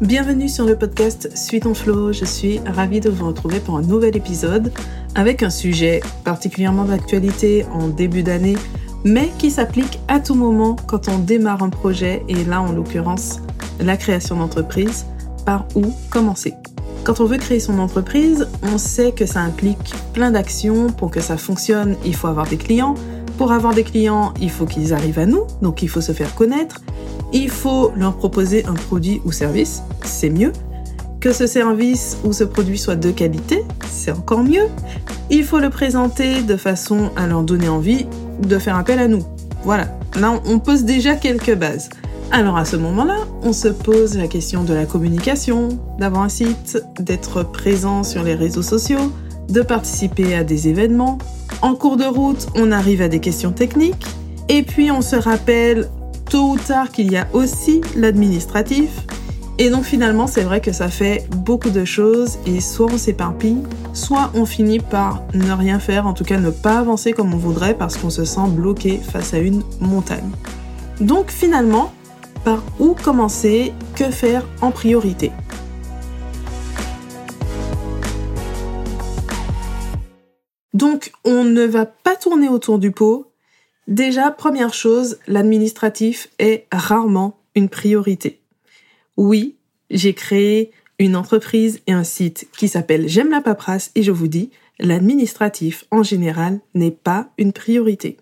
[0.00, 2.12] Bienvenue sur le podcast Suite en Flow.
[2.12, 4.72] Je suis ravie de vous retrouver pour un nouvel épisode
[5.16, 8.54] avec un sujet particulièrement d'actualité en début d'année,
[9.04, 13.40] mais qui s'applique à tout moment quand on démarre un projet et là en l'occurrence
[13.80, 15.04] la création d'entreprise.
[15.44, 16.54] Par où commencer?
[17.02, 20.90] Quand on veut créer son entreprise, on sait que ça implique plein d'actions.
[20.92, 22.94] Pour que ça fonctionne, il faut avoir des clients.
[23.36, 26.36] Pour avoir des clients, il faut qu'ils arrivent à nous, donc il faut se faire
[26.36, 26.82] connaître.
[27.32, 30.52] Il faut leur proposer un produit ou service, c'est mieux.
[31.20, 34.68] Que ce service ou ce produit soit de qualité, c'est encore mieux.
[35.30, 38.06] Il faut le présenter de façon à leur donner envie
[38.40, 39.24] de faire appel à nous.
[39.64, 39.88] Voilà,
[40.18, 41.90] là on pose déjà quelques bases.
[42.30, 46.82] Alors à ce moment-là, on se pose la question de la communication, d'avoir un site,
[47.00, 49.12] d'être présent sur les réseaux sociaux,
[49.48, 51.18] de participer à des événements.
[51.62, 54.06] En cours de route, on arrive à des questions techniques.
[54.50, 55.88] Et puis on se rappelle
[56.28, 58.90] tôt ou tard qu'il y a aussi l'administratif.
[59.58, 63.62] Et donc finalement, c'est vrai que ça fait beaucoup de choses et soit on s'éparpille,
[63.92, 67.38] soit on finit par ne rien faire, en tout cas ne pas avancer comme on
[67.38, 70.30] voudrait parce qu'on se sent bloqué face à une montagne.
[71.00, 71.92] Donc finalement,
[72.44, 75.32] par où commencer, que faire en priorité?
[80.72, 83.27] Donc on ne va pas tourner autour du pot,
[83.88, 88.42] Déjà, première chose, l'administratif est rarement une priorité.
[89.16, 89.56] Oui,
[89.90, 94.28] j'ai créé une entreprise et un site qui s'appelle J'aime la paperasse et je vous
[94.28, 98.18] dis, l'administratif en général n'est pas une priorité.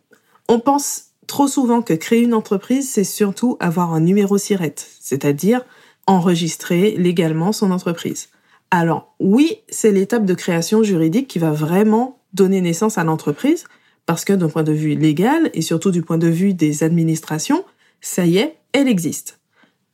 [0.48, 5.64] On pense trop souvent que créer une entreprise, c'est surtout avoir un numéro SIRET, c'est-à-dire
[6.06, 8.28] enregistrer légalement son entreprise.
[8.70, 13.64] Alors oui, c'est l'étape de création juridique qui va vraiment donner naissance à l'entreprise,
[14.06, 17.64] parce que d'un point de vue légal et surtout du point de vue des administrations,
[18.00, 19.40] ça y est, elle existe.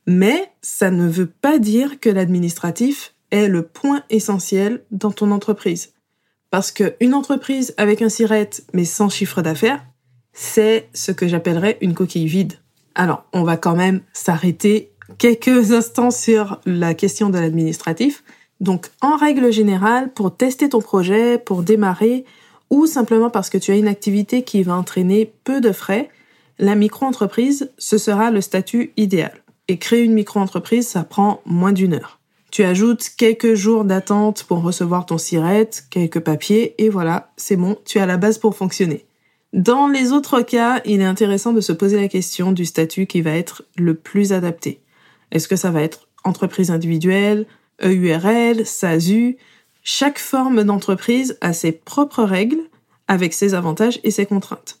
[0.05, 5.93] Mais ça ne veut pas dire que l'administratif est le point essentiel dans ton entreprise.
[6.51, 9.83] Parce qu'une entreprise avec un SIRET mais sans chiffre d'affaires,
[10.33, 12.53] c'est ce que j'appellerais une coquille vide.
[12.95, 18.23] Alors, on va quand même s'arrêter quelques instants sur la question de l'administratif.
[18.59, 22.25] Donc, en règle générale, pour tester ton projet, pour démarrer,
[22.69, 26.09] ou simplement parce que tu as une activité qui va entraîner peu de frais,
[26.59, 29.43] la micro-entreprise, ce sera le statut idéal.
[29.67, 32.19] Et créer une micro-entreprise, ça prend moins d'une heure.
[32.51, 37.77] Tu ajoutes quelques jours d'attente pour recevoir ton SIRET, quelques papiers, et voilà, c'est bon,
[37.85, 39.05] tu as la base pour fonctionner.
[39.53, 43.21] Dans les autres cas, il est intéressant de se poser la question du statut qui
[43.21, 44.81] va être le plus adapté.
[45.31, 47.45] Est-ce que ça va être entreprise individuelle,
[47.83, 49.37] EURL, SASU
[49.83, 52.61] chaque forme d'entreprise a ses propres règles
[53.07, 54.79] avec ses avantages et ses contraintes.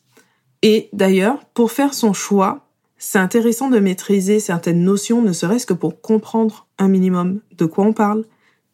[0.61, 2.65] Et d'ailleurs, pour faire son choix,
[2.97, 7.85] c'est intéressant de maîtriser certaines notions, ne serait-ce que pour comprendre un minimum de quoi
[7.85, 8.23] on parle,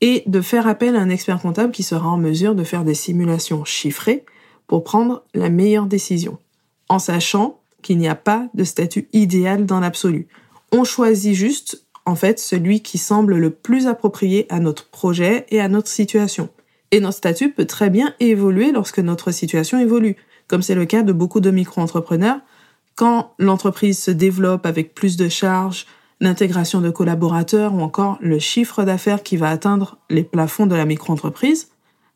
[0.01, 2.94] et de faire appel à un expert comptable qui sera en mesure de faire des
[2.94, 4.23] simulations chiffrées
[4.68, 6.38] pour prendre la meilleure décision,
[6.89, 10.28] en sachant qu'il n'y a pas de statut idéal dans l'absolu.
[10.72, 15.62] On choisit juste en fait celui qui semble le plus approprié à notre projet et
[15.62, 16.50] à notre situation.
[16.92, 20.18] Et notre statut peut très bien évoluer lorsque notre situation évolue,
[20.48, 22.40] comme c'est le cas de beaucoup de micro-entrepreneurs.
[22.96, 25.86] Quand l'entreprise se développe avec plus de charges,
[26.19, 30.86] l'intégration de collaborateurs ou encore le chiffre d'affaires qui va atteindre les plafonds de la
[30.86, 31.69] micro-entreprise,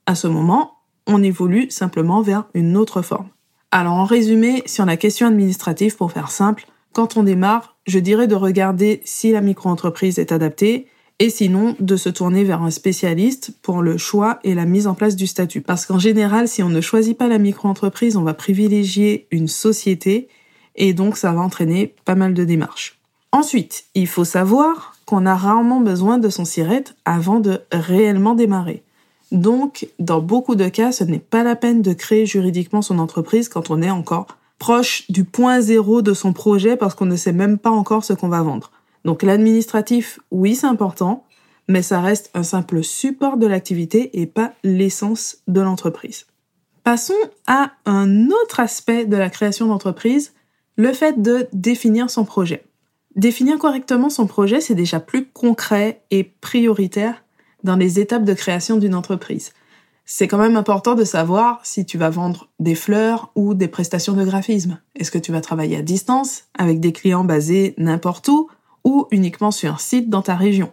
[0.07, 3.29] à ce moment, on évolue simplement vers une autre forme.
[3.71, 8.27] Alors en résumé, sur la question administrative, pour faire simple, quand on démarre, je dirais
[8.27, 10.87] de regarder si la micro-entreprise est adaptée
[11.19, 14.93] et sinon de se tourner vers un spécialiste pour le choix et la mise en
[14.93, 15.61] place du statut.
[15.61, 20.27] Parce qu'en général, si on ne choisit pas la micro-entreprise, on va privilégier une société
[20.75, 22.99] et donc ça va entraîner pas mal de démarches.
[23.31, 28.83] Ensuite, il faut savoir qu'on a rarement besoin de son SIRET avant de réellement démarrer.
[29.31, 33.49] Donc, dans beaucoup de cas, ce n'est pas la peine de créer juridiquement son entreprise
[33.49, 34.27] quand on est encore
[34.63, 38.13] proche du point zéro de son projet parce qu'on ne sait même pas encore ce
[38.13, 38.71] qu'on va vendre.
[39.03, 41.25] Donc l'administratif, oui, c'est important,
[41.67, 46.27] mais ça reste un simple support de l'activité et pas l'essence de l'entreprise.
[46.85, 47.13] Passons
[47.45, 50.31] à un autre aspect de la création d'entreprise,
[50.77, 52.63] le fait de définir son projet.
[53.17, 57.25] Définir correctement son projet, c'est déjà plus concret et prioritaire
[57.65, 59.51] dans les étapes de création d'une entreprise
[60.05, 64.13] c'est quand même important de savoir si tu vas vendre des fleurs ou des prestations
[64.13, 64.79] de graphisme.
[64.95, 68.49] Est-ce que tu vas travailler à distance avec des clients basés n'importe où
[68.83, 70.71] ou uniquement sur un site dans ta région?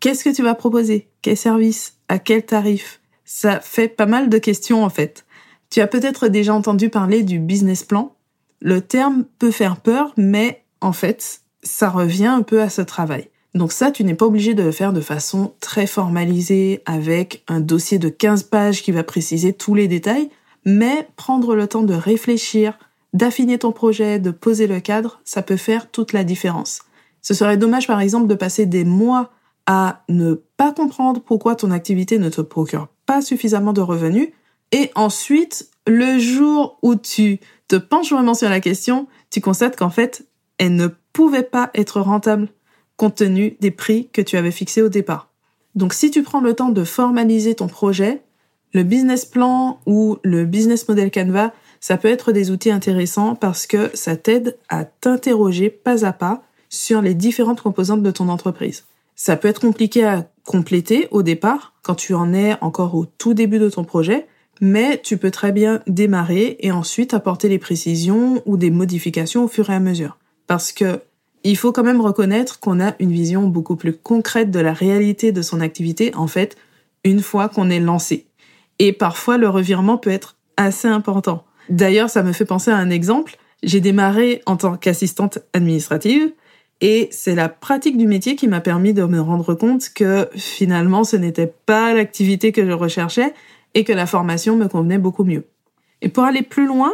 [0.00, 1.10] Qu'est-ce que tu vas proposer?
[1.20, 1.98] Quel service?
[2.08, 3.00] À quel tarif?
[3.24, 5.26] Ça fait pas mal de questions en fait.
[5.68, 8.16] Tu as peut-être déjà entendu parler du business plan.
[8.60, 13.29] Le terme peut faire peur, mais en fait, ça revient un peu à ce travail.
[13.54, 17.60] Donc ça, tu n'es pas obligé de le faire de façon très formalisée avec un
[17.60, 20.30] dossier de 15 pages qui va préciser tous les détails,
[20.64, 22.78] mais prendre le temps de réfléchir,
[23.12, 26.82] d'affiner ton projet, de poser le cadre, ça peut faire toute la différence.
[27.22, 29.30] Ce serait dommage par exemple de passer des mois
[29.66, 34.30] à ne pas comprendre pourquoi ton activité ne te procure pas suffisamment de revenus
[34.72, 39.90] et ensuite, le jour où tu te penches vraiment sur la question, tu constates qu'en
[39.90, 40.26] fait,
[40.58, 42.48] elle ne pouvait pas être rentable
[43.00, 45.30] compte tenu des prix que tu avais fixés au départ.
[45.74, 48.20] Donc si tu prends le temps de formaliser ton projet,
[48.74, 53.66] le business plan ou le business model Canva, ça peut être des outils intéressants parce
[53.66, 58.84] que ça t'aide à t'interroger pas à pas sur les différentes composantes de ton entreprise.
[59.16, 63.32] Ça peut être compliqué à compléter au départ quand tu en es encore au tout
[63.32, 64.26] début de ton projet,
[64.60, 69.48] mais tu peux très bien démarrer et ensuite apporter les précisions ou des modifications au
[69.48, 70.18] fur et à mesure.
[70.46, 71.00] Parce que
[71.44, 75.32] il faut quand même reconnaître qu'on a une vision beaucoup plus concrète de la réalité
[75.32, 76.56] de son activité, en fait,
[77.04, 78.26] une fois qu'on est lancé.
[78.78, 81.44] Et parfois, le revirement peut être assez important.
[81.68, 83.36] D'ailleurs, ça me fait penser à un exemple.
[83.62, 86.32] J'ai démarré en tant qu'assistante administrative
[86.80, 91.04] et c'est la pratique du métier qui m'a permis de me rendre compte que finalement,
[91.04, 93.34] ce n'était pas l'activité que je recherchais
[93.74, 95.44] et que la formation me convenait beaucoup mieux.
[96.00, 96.92] Et pour aller plus loin,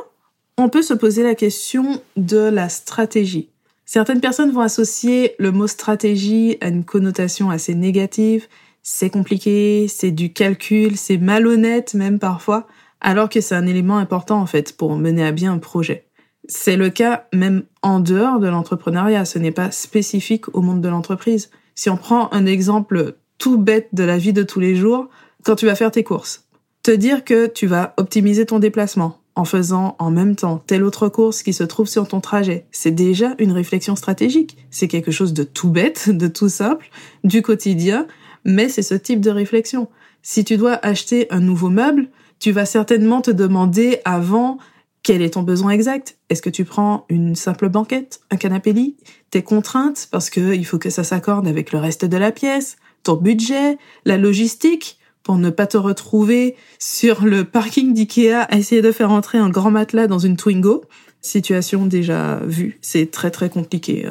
[0.58, 3.48] on peut se poser la question de la stratégie.
[3.88, 8.48] Certaines personnes vont associer le mot stratégie à une connotation assez négative.
[8.82, 12.66] C'est compliqué, c'est du calcul, c'est malhonnête même parfois,
[13.00, 16.08] alors que c'est un élément important en fait pour mener à bien un projet.
[16.48, 20.88] C'est le cas même en dehors de l'entrepreneuriat, ce n'est pas spécifique au monde de
[20.88, 21.50] l'entreprise.
[21.76, 25.08] Si on prend un exemple tout bête de la vie de tous les jours,
[25.44, 26.48] quand tu vas faire tes courses,
[26.82, 31.08] te dire que tu vas optimiser ton déplacement en faisant en même temps telle autre
[31.08, 34.56] course qui se trouve sur ton trajet, c'est déjà une réflexion stratégique.
[34.70, 36.90] C'est quelque chose de tout bête, de tout simple,
[37.22, 38.06] du quotidien,
[38.44, 39.88] mais c'est ce type de réflexion.
[40.22, 42.08] Si tu dois acheter un nouveau meuble,
[42.40, 44.58] tu vas certainement te demander avant
[45.02, 46.18] quel est ton besoin exact?
[46.30, 48.96] Est-ce que tu prends une simple banquette, un canapé lit?
[49.30, 53.14] Tes contraintes, parce qu'il faut que ça s'accorde avec le reste de la pièce, ton
[53.14, 54.98] budget, la logistique?
[55.26, 59.50] Pour ne pas te retrouver sur le parking d'IKEA à essayer de faire entrer un
[59.50, 60.84] grand matelas dans une Twingo.
[61.20, 64.08] Situation déjà vue, c'est très très compliqué.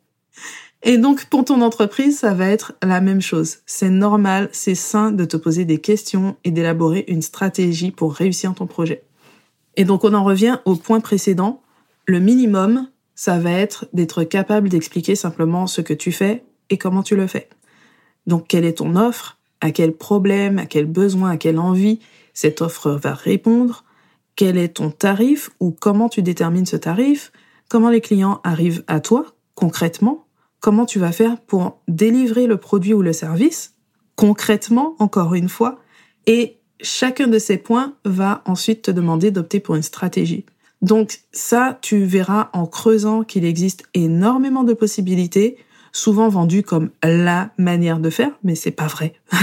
[0.82, 3.58] Et donc pour ton entreprise, ça va être la même chose.
[3.66, 8.54] C'est normal, c'est sain de te poser des questions et d'élaborer une stratégie pour réussir
[8.54, 9.02] ton projet.
[9.76, 11.60] Et donc on en revient au point précédent.
[12.06, 17.02] Le minimum, ça va être d'être capable d'expliquer simplement ce que tu fais et comment
[17.02, 17.50] tu le fais.
[18.26, 19.36] Donc quelle est ton offre?
[19.60, 22.00] À quel problème, à quel besoin, à quelle envie
[22.34, 23.84] cette offre va répondre,
[24.36, 27.32] quel est ton tarif ou comment tu détermines ce tarif,
[27.68, 30.26] comment les clients arrivent à toi concrètement,
[30.60, 33.74] comment tu vas faire pour délivrer le produit ou le service
[34.20, 35.78] concrètement, encore une fois,
[36.26, 40.44] et chacun de ces points va ensuite te demander d'opter pour une stratégie.
[40.82, 45.56] Donc ça, tu verras en creusant qu'il existe énormément de possibilités
[45.92, 49.14] souvent vendu comme la manière de faire, mais c'est pas vrai.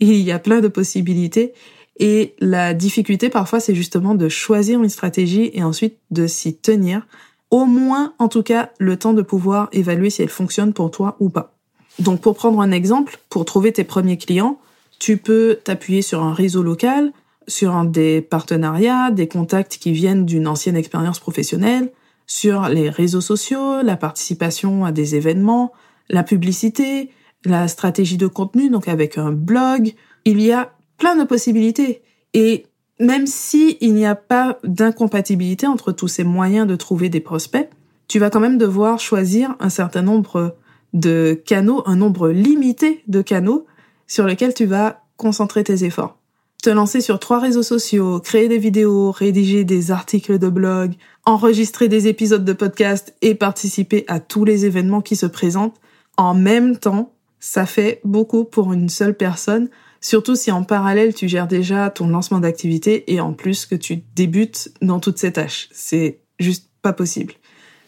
[0.00, 1.52] Il y a plein de possibilités
[1.98, 7.06] et la difficulté parfois c'est justement de choisir une stratégie et ensuite de s'y tenir,
[7.50, 11.16] au moins en tout cas le temps de pouvoir évaluer si elle fonctionne pour toi
[11.18, 11.54] ou pas.
[11.98, 14.58] Donc pour prendre un exemple, pour trouver tes premiers clients,
[14.98, 17.12] tu peux t'appuyer sur un réseau local,
[17.48, 21.90] sur des partenariats, des contacts qui viennent d'une ancienne expérience professionnelle,
[22.28, 25.72] sur les réseaux sociaux, la participation à des événements,
[26.08, 27.10] la publicité,
[27.44, 29.94] la stratégie de contenu, donc avec un blog.
[30.24, 32.02] Il y a plein de possibilités.
[32.34, 32.66] Et
[33.00, 37.70] même si il n'y a pas d'incompatibilité entre tous ces moyens de trouver des prospects,
[38.08, 40.56] tu vas quand même devoir choisir un certain nombre
[40.92, 43.66] de canaux, un nombre limité de canaux
[44.06, 46.17] sur lesquels tu vas concentrer tes efforts
[46.62, 51.88] te lancer sur trois réseaux sociaux, créer des vidéos, rédiger des articles de blog, enregistrer
[51.88, 55.78] des épisodes de podcast et participer à tous les événements qui se présentent
[56.16, 59.68] en même temps, ça fait beaucoup pour une seule personne,
[60.00, 64.02] surtout si en parallèle tu gères déjà ton lancement d'activité et en plus que tu
[64.16, 65.68] débutes dans toutes ces tâches.
[65.70, 67.34] C'est juste pas possible.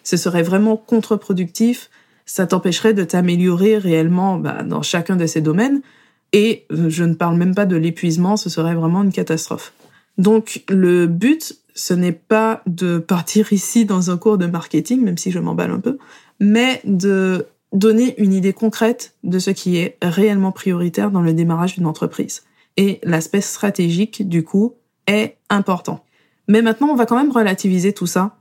[0.04, 1.90] Ce serait vraiment contre-productif,
[2.24, 5.82] ça t'empêcherait de t'améliorer réellement bah, dans chacun de ces domaines,
[6.32, 9.72] et euh, je ne parle même pas de l'épuisement, ce serait vraiment une catastrophe.
[10.18, 15.18] Donc le but, ce n'est pas de partir ici dans un cours de marketing, même
[15.18, 15.98] si je m'emballe un peu,
[16.38, 21.74] mais de donner une idée concrète de ce qui est réellement prioritaire dans le démarrage
[21.74, 22.42] d'une entreprise.
[22.76, 24.74] Et l'aspect stratégique, du coup,
[25.06, 26.04] est important.
[26.48, 28.36] Mais maintenant, on va quand même relativiser tout ça.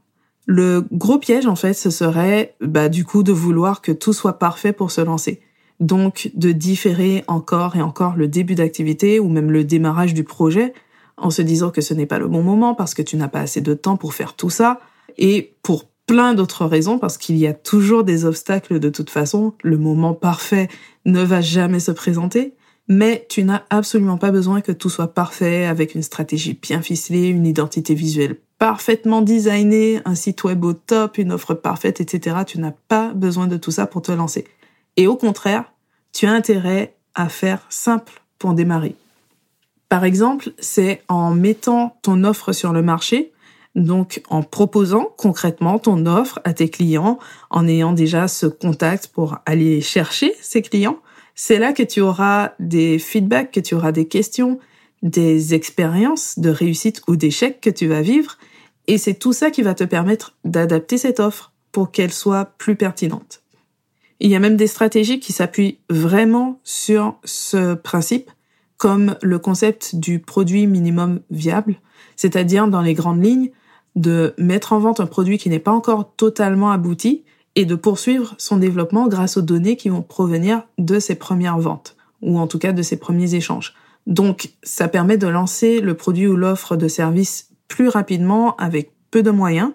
[0.45, 4.39] Le gros piège, en fait, ce serait bah, du coup de vouloir que tout soit
[4.39, 5.41] parfait pour se lancer.
[5.79, 10.73] Donc de différer encore et encore le début d'activité ou même le démarrage du projet
[11.17, 13.41] en se disant que ce n'est pas le bon moment parce que tu n'as pas
[13.41, 14.79] assez de temps pour faire tout ça
[15.17, 19.53] et pour plein d'autres raisons parce qu'il y a toujours des obstacles de toute façon.
[19.63, 20.67] Le moment parfait
[21.05, 22.55] ne va jamais se présenter.
[22.91, 27.27] Mais tu n'as absolument pas besoin que tout soit parfait avec une stratégie bien ficelée,
[27.27, 32.37] une identité visuelle parfaitement designée, un site web au top, une offre parfaite, etc.
[32.45, 34.45] Tu n'as pas besoin de tout ça pour te lancer.
[34.99, 35.63] Et au contraire,
[36.11, 38.97] tu as intérêt à faire simple pour démarrer.
[39.87, 43.31] Par exemple, c'est en mettant ton offre sur le marché,
[43.75, 47.17] donc en proposant concrètement ton offre à tes clients,
[47.49, 50.99] en ayant déjà ce contact pour aller chercher ces clients,
[51.33, 54.59] c'est là que tu auras des feedbacks, que tu auras des questions,
[55.01, 58.37] des expériences de réussite ou d'échec que tu vas vivre.
[58.87, 62.75] Et c'est tout ça qui va te permettre d'adapter cette offre pour qu'elle soit plus
[62.75, 63.38] pertinente.
[64.19, 68.31] Il y a même des stratégies qui s'appuient vraiment sur ce principe,
[68.77, 71.75] comme le concept du produit minimum viable,
[72.15, 73.51] c'est-à-dire dans les grandes lignes,
[73.95, 77.23] de mettre en vente un produit qui n'est pas encore totalement abouti,
[77.55, 81.97] et de poursuivre son développement grâce aux données qui vont provenir de ses premières ventes,
[82.21, 83.73] ou en tout cas de ses premiers échanges.
[84.07, 89.23] Donc ça permet de lancer le produit ou l'offre de service plus rapidement avec peu
[89.23, 89.71] de moyens,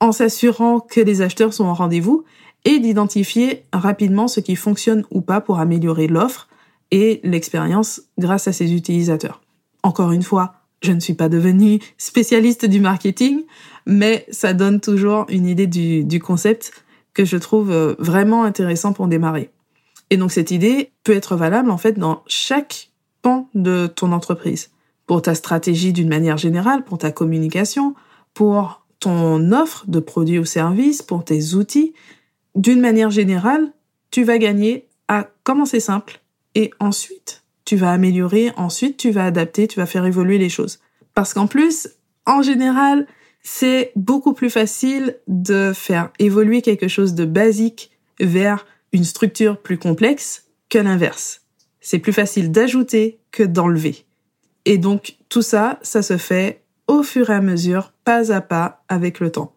[0.00, 2.24] en s'assurant que les acheteurs sont au rendez-vous
[2.64, 6.48] et d'identifier rapidement ce qui fonctionne ou pas pour améliorer l'offre
[6.90, 9.40] et l'expérience grâce à ses utilisateurs.
[9.82, 13.42] Encore une fois, je ne suis pas devenue spécialiste du marketing,
[13.86, 16.72] mais ça donne toujours une idée du, concept
[17.14, 19.50] que je trouve euh, vraiment intéressant pour démarrer.
[20.10, 22.90] Et donc cette idée peut être valable en fait dans chaque
[23.22, 24.70] pan de ton entreprise.
[25.06, 27.94] Pour ta stratégie d'une manière générale, pour ta communication,
[28.34, 31.92] pour ton offre de produits ou services, pour tes outils.
[32.54, 33.72] D'une manière générale,
[34.10, 36.20] tu vas gagner à commencer simple
[36.54, 40.80] et ensuite tu vas améliorer, ensuite tu vas adapter, tu vas faire évoluer les choses.
[41.14, 41.88] Parce qu'en plus,
[42.26, 43.06] en général,
[43.42, 47.90] c'est beaucoup plus facile de faire évoluer quelque chose de basique
[48.20, 51.42] vers une structure plus complexe que l'inverse.
[51.80, 54.04] C'est plus facile d'ajouter que d'enlever.
[54.64, 58.84] Et donc tout ça, ça se fait au fur et à mesure, pas à pas,
[58.88, 59.54] avec le temps.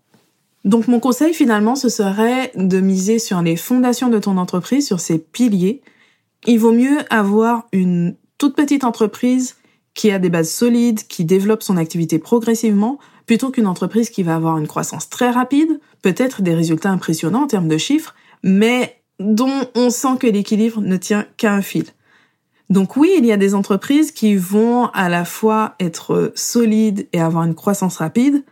[0.65, 4.99] Donc mon conseil finalement, ce serait de miser sur les fondations de ton entreprise, sur
[4.99, 5.81] ses piliers.
[6.47, 9.55] Il vaut mieux avoir une toute petite entreprise
[9.93, 14.35] qui a des bases solides, qui développe son activité progressivement, plutôt qu'une entreprise qui va
[14.35, 19.67] avoir une croissance très rapide, peut-être des résultats impressionnants en termes de chiffres, mais dont
[19.75, 21.85] on sent que l'équilibre ne tient qu'à un fil.
[22.69, 27.21] Donc oui, il y a des entreprises qui vont à la fois être solides et
[27.21, 28.43] avoir une croissance rapide,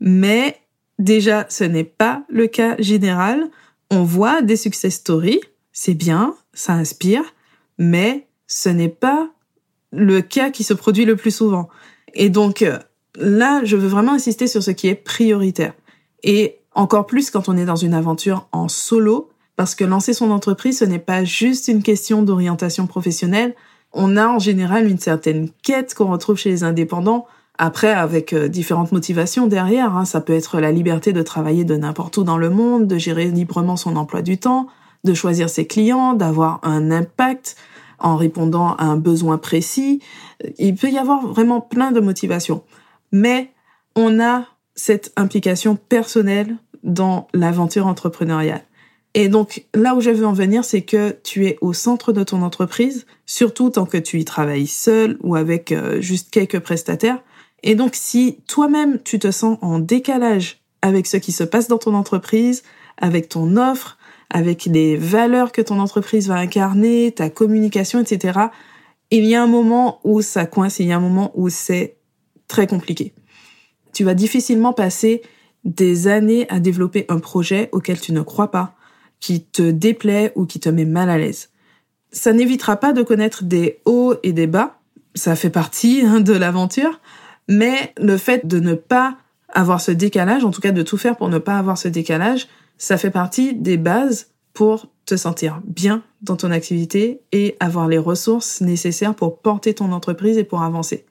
[0.00, 0.58] mais
[0.98, 3.50] déjà, ce n'est pas le cas général.
[3.90, 5.40] On voit des success stories,
[5.72, 7.22] c'est bien, ça inspire,
[7.78, 9.30] mais ce n'est pas
[9.92, 11.68] le cas qui se produit le plus souvent.
[12.14, 12.64] Et donc,
[13.16, 15.74] là, je veux vraiment insister sur ce qui est prioritaire.
[16.22, 20.30] Et encore plus quand on est dans une aventure en solo, parce que lancer son
[20.30, 23.54] entreprise, ce n'est pas juste une question d'orientation professionnelle.
[23.92, 27.26] On a en général une certaine quête qu'on retrouve chez les indépendants,
[27.58, 29.96] après avec euh, différentes motivations derrière.
[29.96, 30.04] Hein.
[30.04, 33.26] Ça peut être la liberté de travailler de n'importe où dans le monde, de gérer
[33.26, 34.66] librement son emploi du temps,
[35.04, 37.56] de choisir ses clients, d'avoir un impact
[37.98, 40.00] en répondant à un besoin précis.
[40.58, 42.62] Il peut y avoir vraiment plein de motivations
[43.14, 43.52] mais
[43.94, 44.44] on a
[44.74, 48.64] cette implication personnelle dans l'aventure entrepreneuriale.
[49.14, 52.24] Et donc là où je veux en venir, c'est que tu es au centre de
[52.24, 57.22] ton entreprise, surtout tant que tu y travailles seul ou avec euh, juste quelques prestataires.
[57.64, 61.78] Et donc si toi-même tu te sens en décalage avec ce qui se passe dans
[61.78, 62.62] ton entreprise,
[62.98, 63.98] avec ton offre,
[64.30, 68.38] avec les valeurs que ton entreprise va incarner, ta communication, etc.,
[69.10, 71.96] il y a un moment où ça coince, il y a un moment où c'est
[72.48, 73.14] très compliqué.
[73.94, 75.22] Tu vas difficilement passer
[75.64, 78.74] des années à développer un projet auquel tu ne crois pas,
[79.20, 81.50] qui te déplaît ou qui te met mal à l'aise.
[82.12, 84.80] Ça n'évitera pas de connaître des hauts et des bas,
[85.14, 87.00] ça fait partie hein, de l'aventure,
[87.48, 89.16] mais le fait de ne pas
[89.48, 92.48] avoir ce décalage, en tout cas de tout faire pour ne pas avoir ce décalage,
[92.78, 97.98] ça fait partie des bases pour te sentir bien dans ton activité et avoir les
[97.98, 101.04] ressources nécessaires pour porter ton entreprise et pour avancer.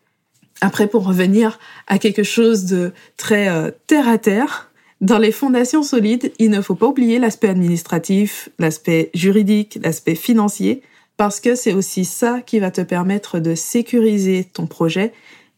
[0.62, 4.72] Après, pour revenir à quelque chose de très euh, terre à terre,
[5.02, 10.82] dans les fondations solides, il ne faut pas oublier l'aspect administratif, l'aspect juridique, l'aspect financier,
[11.18, 15.12] parce que c'est aussi ça qui va te permettre de sécuriser ton projet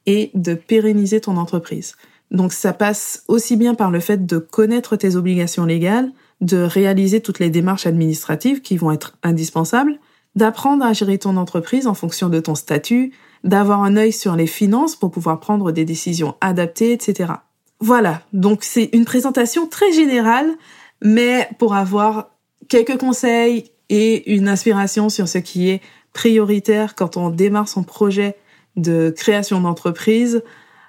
[0.05, 1.95] et de pérenniser ton entreprise.
[2.31, 7.21] Donc ça passe aussi bien par le fait de connaître tes obligations légales, de réaliser
[7.21, 9.99] toutes les démarches administratives qui vont être indispensables,
[10.35, 14.47] d'apprendre à gérer ton entreprise en fonction de ton statut, d'avoir un œil sur les
[14.47, 17.33] finances pour pouvoir prendre des décisions adaptées, etc.
[17.79, 20.49] Voilà, donc c'est une présentation très générale,
[21.01, 22.31] mais pour avoir
[22.67, 25.81] quelques conseils et une inspiration sur ce qui est
[26.13, 28.35] prioritaire quand on démarre son projet
[28.75, 30.43] de création d'entreprise,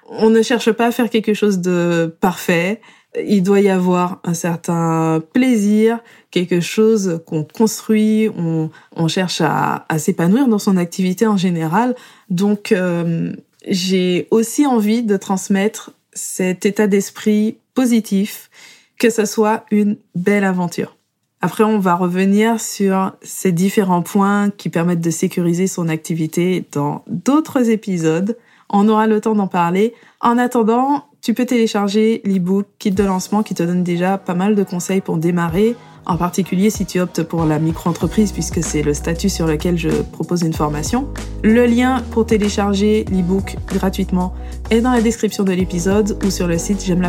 [0.09, 2.81] on ne cherche pas à faire quelque chose de parfait.
[3.25, 5.99] Il doit y avoir un certain plaisir,
[6.31, 11.95] quelque chose qu'on construit, on, cherche à, s'épanouir dans son activité en général.
[12.29, 13.33] Donc, euh,
[13.67, 18.49] j'ai aussi envie de transmettre cet état d'esprit positif,
[18.97, 20.96] que ce soit une belle aventure.
[21.41, 27.03] Après, on va revenir sur ces différents points qui permettent de sécuriser son activité dans
[27.07, 28.37] d'autres épisodes.
[28.69, 29.93] On aura le temps d'en parler.
[30.19, 34.55] En attendant, tu peux télécharger l'ebook Kit de lancement qui te donne déjà pas mal
[34.55, 35.75] de conseils pour démarrer,
[36.07, 39.89] en particulier si tu optes pour la micro-entreprise puisque c'est le statut sur lequel je
[39.89, 41.07] propose une formation.
[41.43, 44.33] Le lien pour télécharger l'ebook gratuitement
[44.71, 47.07] est dans la description de l'épisode ou sur le site j'aime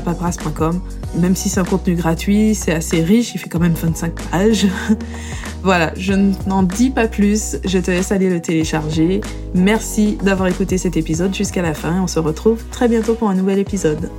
[1.17, 4.67] Même si c'est un contenu gratuit, c'est assez riche, il fait quand même 25 pages.
[5.63, 6.15] voilà, je
[6.47, 9.21] n'en dis pas plus, je te laisse aller le télécharger.
[9.55, 12.03] Merci d'avoir écouté cet épisode jusqu'à la fin.
[12.03, 14.11] On se retrouve très bientôt pour un nouvel épisode.